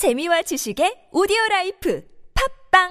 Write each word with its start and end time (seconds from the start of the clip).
재미와 0.00 0.40
지식의 0.40 1.12
오디오 1.12 1.36
라이프 1.50 2.02
팝빵 2.72 2.88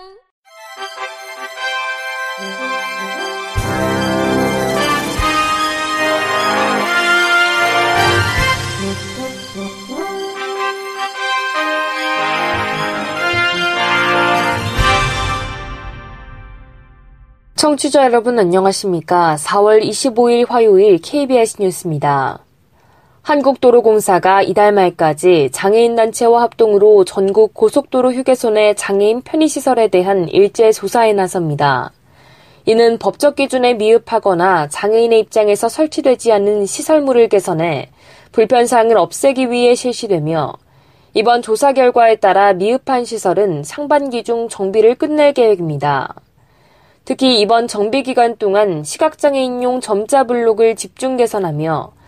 청취자 17.55 18.03
여러분 18.03 18.37
안녕하십니까? 18.37 19.35
4월 19.37 19.81
25일 19.81 20.47
화요일 20.47 20.99
KBS 21.01 21.59
뉴스입니다. 21.59 22.45
한국도로공사가 23.21 24.41
이달 24.41 24.71
말까지 24.71 25.49
장애인단체와 25.51 26.41
합동으로 26.41 27.03
전국 27.05 27.53
고속도로 27.53 28.13
휴게소 28.13 28.51
내 28.51 28.73
장애인 28.73 29.21
편의시설에 29.21 29.89
대한 29.89 30.27
일제 30.29 30.71
조사에 30.71 31.13
나섭니다. 31.13 31.91
이는 32.65 32.97
법적 32.97 33.35
기준에 33.35 33.73
미흡하거나 33.75 34.69
장애인의 34.69 35.19
입장에서 35.19 35.69
설치되지 35.69 36.31
않은 36.31 36.65
시설물을 36.65 37.29
개선해 37.29 37.89
불편사항을 38.31 38.97
없애기 38.97 39.51
위해 39.51 39.75
실시되며 39.75 40.53
이번 41.13 41.41
조사 41.41 41.73
결과에 41.73 42.15
따라 42.15 42.53
미흡한 42.53 43.05
시설은 43.05 43.63
상반기 43.63 44.23
중 44.23 44.47
정비를 44.49 44.95
끝낼 44.95 45.33
계획입니다. 45.33 46.15
특히 47.05 47.39
이번 47.41 47.67
정비 47.67 48.03
기간 48.03 48.37
동안 48.37 48.83
시각장애인용 48.83 49.81
점자 49.81 50.23
블록을 50.25 50.75
집중 50.75 51.17
개선하며 51.17 51.98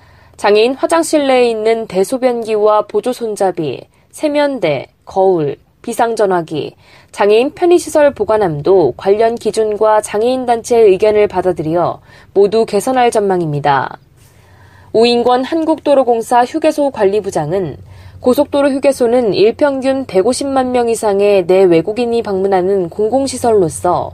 장애인 0.42 0.74
화장실 0.74 1.28
내에 1.28 1.52
있는 1.52 1.86
대소변기와 1.86 2.88
보조 2.88 3.14
손잡이, 3.14 3.80
세면대, 4.10 4.88
거울, 5.06 5.58
비상전화기, 5.84 6.76
장애인 7.12 7.52
편의시설 7.52 8.16
보관함도 8.16 8.96
관련 8.98 9.36
기준과 9.36 10.02
장애인 10.02 10.48
단체의 10.48 10.90
의견을 10.90 11.28
받아들여 11.28 12.02
모두 12.34 12.66
개선할 12.66 13.12
전망입니다. 13.12 14.00
우인권 14.94 15.44
한국도로공사 15.44 16.44
휴게소 16.44 16.90
관리부장은 16.90 17.78
고속도로 18.20 18.72
휴게소는 18.72 19.36
일평균 19.36 20.08
150만 20.08 20.70
명 20.70 20.90
이상의 20.90 21.46
내 21.46 21.62
외국인이 21.66 22.24
방문하는 22.24 22.90
공공시설로서 22.90 24.14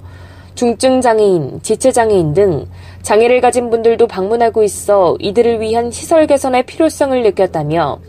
중증 0.55 0.99
장애인, 0.99 1.61
지체 1.61 1.91
장애인 1.91 2.33
등 2.33 2.65
장애를 3.07 3.39
가진 3.39 3.69
분들도 3.69 4.05
방문하고 4.05 4.63
있어 4.63 5.15
이들을 5.21 5.61
위한 5.61 5.91
시설 5.91 6.27
개선의 6.27 6.65
필요성을 6.65 7.23
느꼈다며 7.23 7.99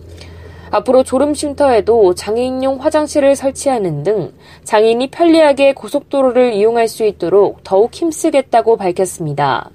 앞으로 0.73 1.05
졸음 1.05 1.35
쉼터에도 1.35 2.17
장애인용 2.17 2.83
화장실을 2.83 3.37
설치하는 3.37 4.03
등 4.03 4.33
장애인이 4.65 5.13
편리하게 5.13 5.75
고속도로를 5.75 6.53
이용할 6.53 6.89
수 6.89 7.05
있도록 7.05 7.63
더욱 7.63 7.95
힘쓰겠다고 7.95 8.77
밝혔습니다. 8.77 9.71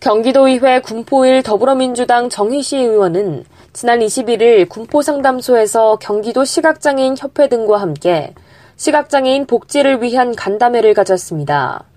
경기도의회 0.00 0.80
군포일 0.80 1.42
더불어민주당 1.42 2.30
정희시 2.30 2.78
의원은 2.78 3.44
지난 3.74 4.00
21일 4.00 4.66
군포상담소에서 4.70 5.96
경기도 5.96 6.46
시각장애인 6.46 7.16
협회 7.18 7.50
등과 7.50 7.82
함께 7.82 8.32
시각장애인 8.76 9.44
복지를 9.44 10.02
위한 10.02 10.34
간담회를 10.34 10.94
가졌습니다. 10.94 11.91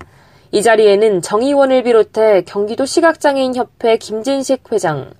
이 0.52 0.62
자리에는 0.62 1.22
정 1.22 1.42
의원을 1.42 1.82
비롯해 1.82 2.42
경기도 2.42 2.86
시각장애인협회 2.86 3.96
김진식 3.98 4.72
회장, 4.72 5.10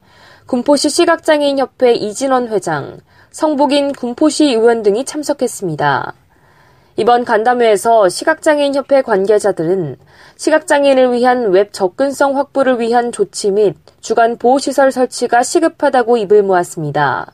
군포시 0.47 0.89
시각장애인협회 0.89 1.95
이진원 1.95 2.49
회장, 2.49 2.99
성복인 3.31 3.93
군포시 3.93 4.45
의원 4.45 4.83
등이 4.83 5.05
참석했습니다. 5.05 6.15
이번 6.99 7.25
간담회에서 7.25 8.09
시각장애인협회 8.09 9.03
관계자들은 9.03 9.97
시각장애인을 10.37 11.13
위한 11.13 11.51
웹 11.51 11.73
접근성 11.73 12.39
확보를 12.39 12.81
위한 12.81 13.13
조치 13.13 13.51
및 13.51 13.77
주간 14.01 14.39
보호시설 14.39 14.93
설치가 14.93 15.43
시급하다고 15.43 16.17
입을 16.19 16.43
모았습니다. 16.45 17.33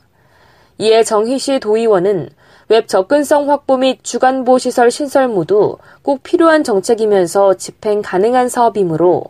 이에 0.79 1.03
정희시 1.03 1.59
도의원은 1.59 2.29
웹 2.69 2.87
접근성 2.87 3.49
확보 3.49 3.77
및 3.77 4.03
주간보 4.03 4.57
시설 4.57 4.89
신설 4.89 5.27
모두 5.27 5.77
꼭 6.01 6.23
필요한 6.23 6.63
정책이면서 6.63 7.55
집행 7.55 8.01
가능한 8.01 8.49
사업이므로 8.49 9.25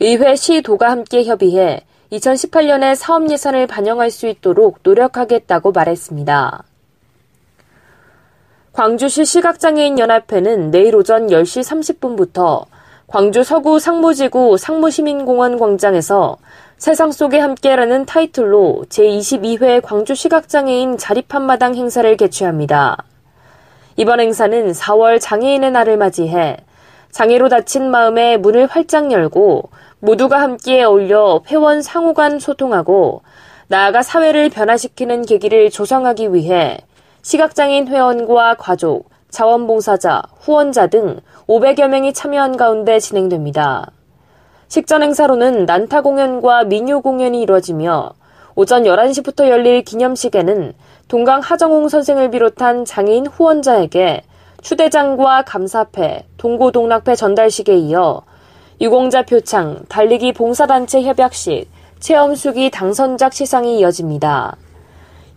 의회 0.00 0.34
시도가 0.34 0.90
함께 0.90 1.24
협의해 1.24 1.84
2018년에 2.10 2.94
사업 2.94 3.30
예산을 3.30 3.66
반영할 3.66 4.10
수 4.10 4.26
있도록 4.26 4.80
노력하겠다고 4.82 5.72
말했습니다. 5.72 6.64
광주시 8.72 9.24
시각장애인 9.24 9.98
연합회는 9.98 10.70
내일 10.70 10.96
오전 10.96 11.28
10시 11.28 12.00
30분부터 12.00 12.64
광주 13.12 13.44
서구 13.44 13.78
상무지구 13.78 14.56
상무시민공원 14.56 15.58
광장에서 15.58 16.38
세상 16.78 17.12
속에 17.12 17.38
함께라는 17.40 18.06
타이틀로 18.06 18.86
제22회 18.88 19.82
광주 19.82 20.14
시각장애인 20.14 20.96
자립한마당 20.96 21.74
행사를 21.74 22.16
개최합니다. 22.16 22.96
이번 23.96 24.20
행사는 24.20 24.72
4월 24.72 25.20
장애인의 25.20 25.72
날을 25.72 25.98
맞이해 25.98 26.56
장애로 27.10 27.50
다친 27.50 27.90
마음에 27.90 28.38
문을 28.38 28.66
활짝 28.66 29.12
열고 29.12 29.68
모두가 29.98 30.40
함께 30.40 30.82
어울려 30.82 31.42
회원 31.50 31.82
상호 31.82 32.14
간 32.14 32.38
소통하고 32.38 33.20
나아가 33.68 34.02
사회를 34.02 34.48
변화시키는 34.48 35.26
계기를 35.26 35.68
조성하기 35.68 36.32
위해 36.32 36.78
시각장애인 37.20 37.88
회원과 37.88 38.54
가족, 38.54 39.11
자원봉사자, 39.32 40.22
후원자 40.40 40.88
등 40.88 41.18
500여 41.48 41.88
명이 41.88 42.12
참여한 42.12 42.58
가운데 42.58 43.00
진행됩니다. 43.00 43.90
식전 44.68 45.02
행사로는 45.02 45.64
난타 45.64 46.02
공연과 46.02 46.64
민요 46.64 47.00
공연이 47.00 47.40
이루어지며 47.40 48.12
오전 48.54 48.84
11시부터 48.84 49.48
열릴 49.48 49.84
기념식에는 49.84 50.74
동강 51.08 51.40
하정홍 51.40 51.88
선생을 51.88 52.30
비롯한 52.30 52.84
장애인 52.84 53.26
후원자에게 53.26 54.22
추대장과 54.60 55.44
감사패, 55.44 56.26
동고동락패 56.36 57.14
전달식에 57.14 57.74
이어 57.74 58.20
유공자 58.82 59.22
표창, 59.22 59.80
달리기 59.88 60.34
봉사단체 60.34 61.02
협약식, 61.04 61.70
체험수기 62.00 62.70
당선작 62.70 63.32
시상이 63.32 63.78
이어집니다. 63.78 64.56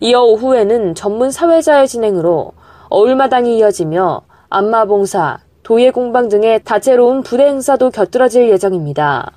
이어 0.00 0.20
오후에는 0.20 0.94
전문 0.94 1.30
사회자의 1.30 1.88
진행으로 1.88 2.52
어울마당이 2.88 3.58
이어지며 3.58 4.22
안마봉사, 4.48 5.38
도예공방 5.62 6.28
등의 6.28 6.62
다채로운 6.62 7.22
부대 7.22 7.46
행사도 7.46 7.90
곁들여질 7.90 8.48
예정입니다. 8.50 9.32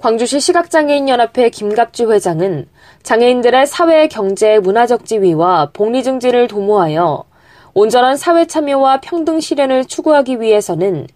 광주시 0.00 0.40
시각장애인연합회 0.40 1.50
김갑주 1.50 2.10
회장은 2.10 2.66
장애인들의 3.04 3.68
사회, 3.68 4.08
경제, 4.08 4.58
문화적 4.58 5.04
지위와 5.04 5.70
복리 5.72 6.02
증진을 6.02 6.48
도모하여 6.48 7.24
온전한 7.74 8.16
사회 8.16 8.46
참여와 8.46 9.00
평등 9.00 9.38
실현을 9.38 9.84
추구하기 9.84 10.40
위해서는 10.40 11.06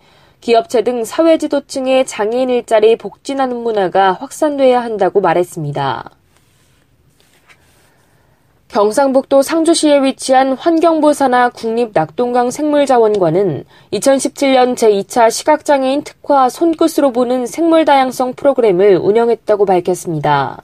기업체 0.41 0.83
등 0.83 1.05
사회 1.05 1.39
지도층의 1.39 2.07
장애인 2.07 2.49
일자리 2.51 2.97
복진하는 2.97 3.57
문화가 3.57 4.13
확산돼야 4.13 4.81
한다고 4.81 5.21
말했습니다. 5.21 6.16
경상북도 8.69 9.43
상주시에 9.43 10.03
위치한 10.03 10.53
환경부 10.53 11.15
산하 11.15 11.49
국립낙동강 11.51 12.51
생물자원관은 12.51 13.65
2017년 13.93 14.75
제2차 14.75 15.31
시각장애인 15.31 16.03
특화 16.03 16.49
손끝으로 16.49 17.13
보는 17.13 17.47
생물다양성 17.47 18.35
프로그램을 18.35 18.97
운영했다고 18.97 19.67
밝혔습니다. 19.67 20.63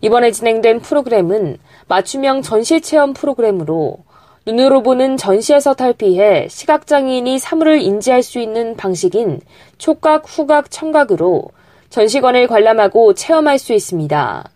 이번에 0.00 0.30
진행된 0.30 0.80
프로그램은 0.80 1.58
맞춤형 1.88 2.42
전시 2.42 2.80
체험 2.80 3.12
프로그램으로 3.12 3.98
눈으로 4.46 4.82
보는 4.82 5.18
전시에서 5.18 5.74
탈피해 5.74 6.48
시각장애인이 6.48 7.38
사물을 7.38 7.82
인지할 7.82 8.22
수 8.22 8.40
있는 8.40 8.74
방식인 8.76 9.40
촉각, 9.76 10.24
후각, 10.26 10.70
청각으로 10.70 11.44
전시관을 11.90 12.46
관람하고 12.46 13.14
체험할 13.14 13.58
수 13.58 13.74
있습니다. 13.74 14.50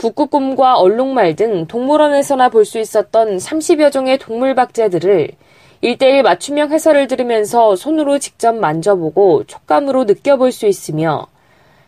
북극곰과 0.00 0.78
얼룩말 0.78 1.36
등 1.36 1.66
동물원에서나 1.66 2.48
볼 2.48 2.64
수 2.64 2.78
있었던 2.78 3.36
30여 3.36 3.92
종의 3.92 4.18
동물 4.18 4.54
박제들을 4.54 5.28
1대1 5.84 6.22
맞춤형 6.22 6.70
해설을 6.70 7.06
들으면서 7.06 7.76
손으로 7.76 8.18
직접 8.18 8.54
만져보고 8.54 9.44
촉감으로 9.44 10.04
느껴볼 10.04 10.52
수 10.52 10.66
있으며 10.66 11.26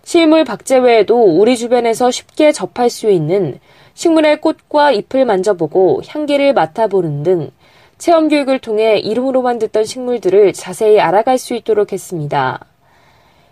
실물 0.04 0.44
박제 0.44 0.78
외에도 0.78 1.22
우리 1.22 1.56
주변에서 1.56 2.10
쉽게 2.10 2.52
접할 2.52 2.90
수 2.90 3.10
있는 3.10 3.58
식물의 3.94 4.40
꽃과 4.42 4.92
잎을 4.92 5.24
만져보고 5.24 6.02
향기를 6.06 6.52
맡아보는 6.52 7.22
등 7.22 7.50
체험 7.96 8.28
교육을 8.28 8.58
통해 8.58 8.98
이름으로만 8.98 9.58
듣던 9.58 9.84
식물들을 9.84 10.52
자세히 10.52 11.00
알아갈 11.00 11.38
수 11.38 11.54
있도록 11.54 11.92
했습니다. 11.92 12.66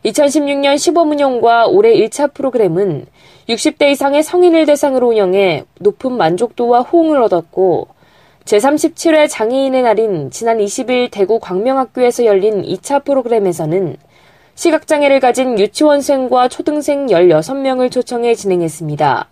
2016년 0.05 0.79
시범 0.79 1.11
운영과 1.11 1.67
올해 1.67 1.95
1차 1.95 2.33
프로그램은 2.33 3.07
60대 3.51 3.91
이상의 3.91 4.23
성인을 4.23 4.65
대상으로 4.67 5.09
운영해 5.09 5.65
높은 5.81 6.13
만족도와 6.13 6.83
호응을 6.83 7.21
얻었고 7.23 7.89
제37회 8.45 9.29
장애인의 9.29 9.83
날인 9.83 10.31
지난 10.31 10.59
20일 10.59 11.11
대구 11.11 11.41
광명학교에서 11.41 12.25
열린 12.25 12.63
2차 12.63 13.05
프로그램에서는 13.05 13.97
시각장애를 14.55 15.21
가진 15.21 15.59
유치원생과 15.59 16.49
초등생 16.49 17.07
16명을 17.07 17.91
초청해 17.91 18.35
진행했습니다. 18.35 19.29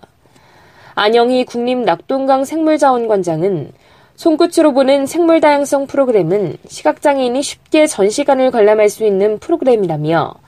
안영희 0.95 1.45
국립낙동강 1.45 2.45
생물자원관장은 2.45 3.73
손끝으로 4.17 4.73
보는 4.73 5.07
생물 5.07 5.41
다양성 5.41 5.87
프로그램은 5.87 6.57
시각장애인이 6.67 7.41
쉽게 7.41 7.87
전시관을 7.87 8.51
관람할 8.51 8.89
수 8.89 9.05
있는 9.05 9.39
프로그램이라며 9.39 10.48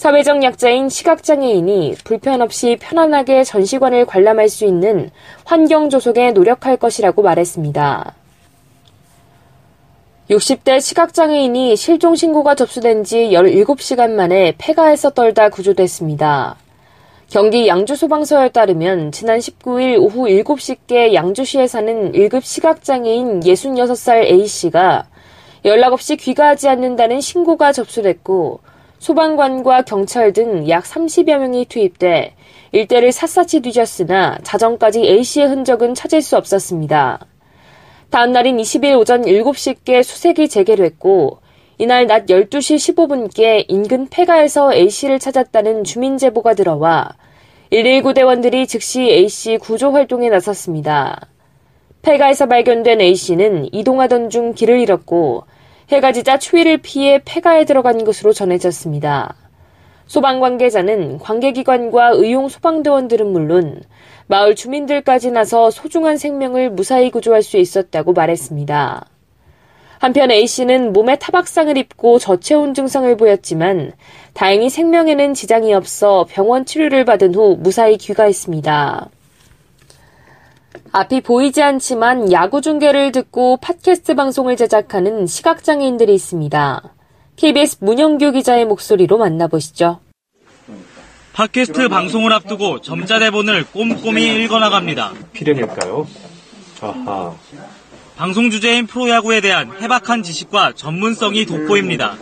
사회적 0.00 0.42
약자인 0.42 0.88
시각장애인이 0.88 1.96
불편 2.04 2.40
없이 2.40 2.78
편안하게 2.80 3.44
전시관을 3.44 4.06
관람할 4.06 4.48
수 4.48 4.64
있는 4.64 5.10
환경 5.44 5.90
조속에 5.90 6.32
노력할 6.32 6.78
것이라고 6.78 7.20
말했습니다. 7.20 8.14
60대 10.30 10.80
시각장애인이 10.80 11.76
실종 11.76 12.16
신고가 12.16 12.54
접수된 12.54 13.04
지 13.04 13.28
17시간 13.32 14.12
만에 14.12 14.54
폐가에서 14.56 15.10
떨다 15.10 15.50
구조됐습니다. 15.50 16.56
경기 17.28 17.68
양주소방서에 17.68 18.52
따르면 18.52 19.12
지난 19.12 19.38
19일 19.38 19.98
오후 19.98 20.28
7시께 20.28 21.12
양주시에 21.12 21.66
사는 21.66 22.12
1급 22.12 22.42
시각장애인 22.42 23.40
66살 23.40 24.24
A씨가 24.24 25.04
연락 25.66 25.92
없이 25.92 26.16
귀가하지 26.16 26.70
않는다는 26.70 27.20
신고가 27.20 27.72
접수됐고 27.72 28.60
소방관과 29.00 29.82
경찰 29.82 30.34
등 30.34 30.68
약 30.68 30.84
30여 30.84 31.38
명이 31.38 31.64
투입돼 31.64 32.34
일대를 32.72 33.12
샅샅이 33.12 33.60
뒤졌으나 33.60 34.38
자정까지 34.42 35.00
A씨의 35.00 35.48
흔적은 35.48 35.94
찾을 35.94 36.20
수 36.20 36.36
없었습니다. 36.36 37.18
다음 38.10 38.32
날인 38.32 38.58
20일 38.58 38.98
오전 38.98 39.22
7시께 39.22 40.02
수색이 40.02 40.50
재개됐고 40.50 41.38
이날 41.78 42.06
낮 42.06 42.26
12시 42.26 42.94
15분께 42.94 43.64
인근 43.68 44.06
폐가에서 44.10 44.74
A씨를 44.74 45.18
찾았다는 45.18 45.84
주민 45.84 46.18
제보가 46.18 46.52
들어와 46.52 47.16
119 47.70 48.12
대원들이 48.12 48.66
즉시 48.66 49.00
A씨 49.00 49.56
구조 49.56 49.92
활동에 49.92 50.28
나섰습니다. 50.28 51.26
폐가에서 52.02 52.44
발견된 52.44 53.00
A씨는 53.00 53.72
이동하던 53.72 54.28
중 54.28 54.52
길을 54.52 54.78
잃었고 54.78 55.44
해가 55.90 56.12
지자 56.12 56.38
추위를 56.38 56.78
피해 56.78 57.20
폐가에 57.24 57.64
들어간 57.64 58.04
것으로 58.04 58.32
전해졌습니다. 58.32 59.34
소방 60.06 60.38
관계자는 60.38 61.18
관계기관과 61.18 62.10
의용 62.10 62.48
소방대원들은 62.48 63.26
물론 63.32 63.82
마을 64.28 64.54
주민들까지 64.54 65.32
나서 65.32 65.70
소중한 65.72 66.16
생명을 66.16 66.70
무사히 66.70 67.10
구조할 67.10 67.42
수 67.42 67.56
있었다고 67.56 68.12
말했습니다. 68.12 69.04
한편 69.98 70.30
A씨는 70.30 70.92
몸에 70.92 71.16
타박상을 71.16 71.76
입고 71.76 72.20
저체온 72.20 72.72
증상을 72.72 73.16
보였지만 73.16 73.92
다행히 74.32 74.70
생명에는 74.70 75.34
지장이 75.34 75.74
없어 75.74 76.24
병원 76.30 76.64
치료를 76.64 77.04
받은 77.04 77.34
후 77.34 77.56
무사히 77.58 77.96
귀가했습니다. 77.96 79.10
앞이 80.92 81.20
보이지 81.20 81.62
않지만 81.62 82.32
야구 82.32 82.60
중계를 82.60 83.12
듣고 83.12 83.58
팟캐스트 83.58 84.14
방송을 84.14 84.56
제작하는 84.56 85.26
시각장애인들이 85.26 86.14
있습니다. 86.14 86.82
KBS 87.36 87.78
문영규 87.80 88.32
기자의 88.32 88.64
목소리로 88.66 89.18
만나보시죠. 89.18 90.00
팟캐스트 91.32 91.88
방송을 91.88 92.32
앞두고 92.32 92.80
점자 92.80 93.18
대본을 93.18 93.66
꼼꼼히 93.72 94.44
읽어나갑니다. 94.44 95.12
필연일까요? 95.32 96.06
아하. 96.82 97.34
방송 98.16 98.50
주제인 98.50 98.86
프로야구에 98.86 99.40
대한 99.40 99.70
해박한 99.80 100.22
지식과 100.22 100.72
전문성이 100.74 101.46
돋보입니다. 101.46 102.16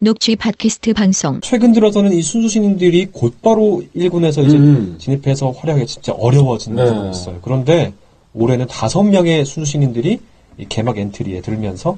녹취 0.00 0.36
팟캐스트 0.36 0.94
방송. 0.94 1.40
최근 1.40 1.72
들어서는 1.72 2.12
이 2.12 2.22
순수신인들이 2.22 3.06
곧바로 3.12 3.82
1군에서 3.96 4.46
이제 4.46 4.56
음. 4.56 4.96
진입해서 4.98 5.50
활약이 5.50 5.86
진짜 5.86 6.12
어려워진 6.12 6.76
네. 6.76 6.86
적이 6.86 7.10
있어요. 7.10 7.38
그런데 7.42 7.92
올해는 8.34 8.66
다섯 8.66 9.02
명의 9.02 9.44
순수신인들이 9.44 10.20
이 10.58 10.66
개막 10.68 10.98
엔트리에 10.98 11.40
들면서 11.40 11.96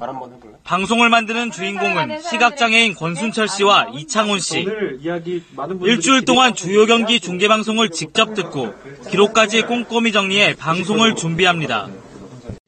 방송을 0.64 1.08
만드는 1.08 1.50
주인공은 1.50 2.20
시각장애인 2.22 2.94
권순철 2.94 3.48
씨와 3.48 3.88
이창훈 3.94 4.38
씨. 4.40 4.66
일주일 5.82 6.24
동안 6.24 6.54
주요 6.54 6.86
경기 6.86 7.18
중계 7.20 7.48
방송을 7.48 7.90
직접 7.90 8.34
듣고 8.34 8.68
기록까지 9.10 9.62
꼼꼼히 9.62 10.12
정리해 10.12 10.54
방송을 10.54 11.16
준비합니다. 11.16 11.88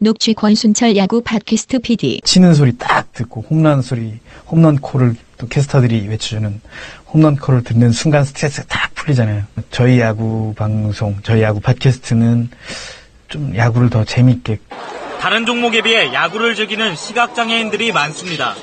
녹취 0.03 0.35
권순철 0.35 0.97
야구 0.97 1.23
팟캐스트 1.23 1.79
PD. 1.79 2.23
치는 2.25 2.55
소리 2.55 2.77
딱 2.77 3.13
듣고 3.13 3.45
홈런 3.49 3.83
소리, 3.83 4.19
홈런 4.49 4.77
콜을 4.79 5.15
또 5.39 5.47
캐스터들이 5.47 6.09
외쳐주는 6.09 6.61
홈런 7.07 7.37
콜을 7.37 7.63
듣는 7.63 7.93
순간 7.93 8.25
스트레스가 8.25 8.67
딱 8.69 8.93
풀리잖아요. 8.97 9.45
저희 9.71 10.01
야구 10.01 10.55
방송, 10.57 11.17
저희 11.23 11.43
야구 11.43 11.61
팟캐스트는 11.61 12.51
좀 13.29 13.57
야구를 13.57 13.91
더 13.91 14.05
재밌게 14.05 14.59
다른 15.21 15.47
종목에 15.47 15.83
비해 15.83 16.13
야구를 16.13 16.57
즐기는 16.57 16.97
시각장애인들이 16.97 17.93
많습니다. 17.93 18.55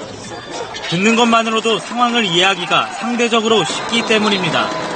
듣는 0.89 1.15
것만으로도 1.15 1.79
상황을 1.79 2.25
이해하기가 2.25 2.87
상대적으로 2.87 3.63
쉽기 3.63 4.05
때문입니다. 4.07 4.88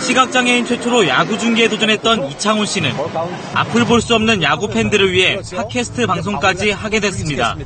시각장애인 0.00 0.66
최초로 0.66 1.06
야구 1.08 1.38
중계에 1.38 1.68
도전했던 1.68 2.30
이창훈 2.30 2.66
씨는 2.66 2.90
앞을 3.54 3.84
볼 3.86 4.00
수 4.02 4.14
없는 4.16 4.42
야구 4.42 4.68
팬들을 4.68 5.12
위해 5.12 5.38
팟캐스트 5.54 6.06
방송까지 6.06 6.70
하게 6.72 6.98
됐습니다. 7.00 7.56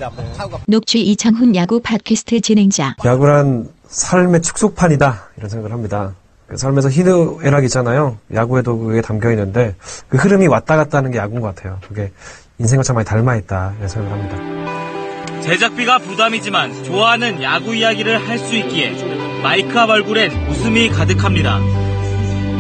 녹취 0.67 1.01
이창훈 1.01 1.55
야구 1.57 1.81
팟캐스트 1.81 2.41
진행자. 2.41 2.97
야구란 3.05 3.69
삶의 3.89 4.43
축소판이다 4.43 5.29
이런 5.39 5.49
생각을 5.49 5.73
합니다. 5.73 6.15
그 6.47 6.57
삶에서 6.57 6.91
희노애락이잖아요. 6.91 8.19
야구에도 8.35 8.79
그게 8.79 9.01
담겨 9.01 9.31
있는데 9.31 9.75
그 10.09 10.17
흐름이 10.19 10.47
왔다 10.47 10.77
갔다 10.77 10.99
하는 10.99 11.11
게 11.11 11.19
야구인 11.19 11.41
것 11.41 11.55
같아요. 11.55 11.79
그게 11.89 12.13
인생과 12.59 12.83
참 12.83 12.97
많이 12.97 13.07
닮아 13.07 13.37
있다 13.37 13.73
이런 13.79 13.89
생각을 13.89 14.19
합니다. 14.19 15.41
제작비가 15.43 15.99
부담이지만 15.99 16.85
좋아하는 16.85 17.43
야구 17.43 17.75
이야기를 17.75 18.29
할 18.29 18.39
수 18.39 18.55
있기에 18.57 19.41
마이크 19.43 19.79
앞 19.79 19.89
얼굴엔 19.91 20.49
웃음이 20.51 20.89
가득합니다. 20.91 21.61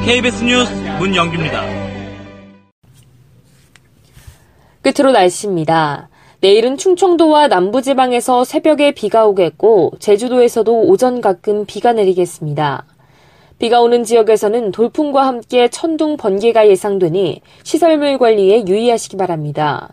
KBS 0.07 0.45
뉴스 0.45 0.73
문영규입니다. 1.01 1.65
끝으로 4.81 5.11
날씨입니다. 5.11 6.11
내일은 6.41 6.77
충청도와 6.77 7.49
남부지방에서 7.49 8.45
새벽에 8.45 8.93
비가 8.93 9.27
오겠고 9.27 9.95
제주도에서도 9.99 10.83
오전 10.83 11.21
가끔 11.21 11.67
비가 11.67 11.93
내리겠습니다. 11.93 12.87
비가 13.59 13.81
오는 13.81 14.05
지역에서는 14.05 14.71
돌풍과 14.71 15.27
함께 15.27 15.67
천둥 15.67 16.17
번개가 16.19 16.69
예상되니 16.69 17.41
시설물 17.65 18.19
관리에 18.19 18.65
유의하시기 18.69 19.17
바랍니다. 19.17 19.93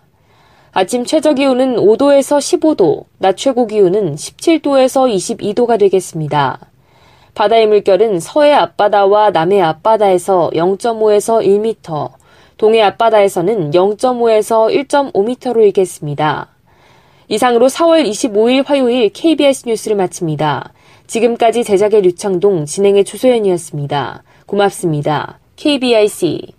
아침 0.74 1.06
최저 1.06 1.34
기온은 1.34 1.76
5도에서 1.78 2.38
15도, 2.38 3.06
낮 3.18 3.36
최고 3.36 3.66
기온은 3.66 4.14
17도에서 4.14 5.12
22도가 5.12 5.80
되겠습니다. 5.80 6.60
바다의 7.36 7.68
물결은 7.68 8.20
서해 8.20 8.54
앞바다와 8.54 9.32
남해 9.32 9.62
앞바다에서 9.62 10.52
0.5에서 10.54 11.46
1m, 11.46 12.12
동해 12.58 12.82
앞바다에서는 12.82 13.72
0.5에서 13.72 14.88
1.5m로 14.88 15.64
일겠습니다. 15.64 16.48
이상으로 17.28 17.68
4월 17.68 18.08
25일 18.08 18.66
화요일 18.66 19.10
KBS 19.10 19.68
뉴스를 19.68 19.98
마칩니다. 19.98 20.72
지금까지 21.08 21.64
제작의 21.64 22.02
류창동, 22.02 22.66
진행의 22.66 23.06
조소연이었습니다. 23.06 24.24
고맙습니다. 24.46 25.40
KBIC 25.56 26.54